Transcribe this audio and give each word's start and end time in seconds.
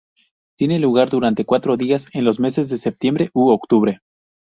Tiene 0.57 0.79
lugar 0.79 1.11
durante 1.11 1.45
cuatro 1.45 1.77
días 1.77 2.07
en 2.13 2.25
los 2.25 2.39
meses 2.39 2.69
de 2.69 2.79
septiembre 2.79 3.29
u 3.35 3.51
octubre. 3.51 3.99